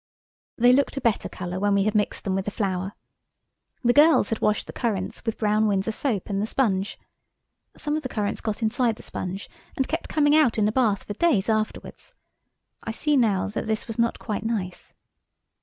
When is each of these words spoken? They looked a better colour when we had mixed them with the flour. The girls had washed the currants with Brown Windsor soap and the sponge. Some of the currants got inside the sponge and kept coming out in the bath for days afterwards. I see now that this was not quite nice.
They 0.57 0.73
looked 0.73 0.97
a 0.97 0.99
better 0.99 1.29
colour 1.29 1.59
when 1.59 1.75
we 1.75 1.83
had 1.83 1.93
mixed 1.93 2.23
them 2.23 2.33
with 2.33 2.45
the 2.45 2.49
flour. 2.49 2.93
The 3.83 3.93
girls 3.93 4.29
had 4.29 4.41
washed 4.41 4.65
the 4.65 4.73
currants 4.73 5.23
with 5.23 5.37
Brown 5.37 5.67
Windsor 5.67 5.91
soap 5.91 6.27
and 6.27 6.41
the 6.41 6.47
sponge. 6.47 6.97
Some 7.77 7.95
of 7.95 8.01
the 8.01 8.09
currants 8.09 8.41
got 8.41 8.63
inside 8.63 8.95
the 8.95 9.03
sponge 9.03 9.47
and 9.77 9.87
kept 9.87 10.09
coming 10.09 10.35
out 10.35 10.57
in 10.57 10.65
the 10.65 10.71
bath 10.71 11.03
for 11.03 11.13
days 11.13 11.49
afterwards. 11.49 12.15
I 12.81 12.89
see 12.89 13.15
now 13.15 13.47
that 13.49 13.67
this 13.67 13.85
was 13.87 13.99
not 13.99 14.17
quite 14.17 14.43
nice. 14.43 14.95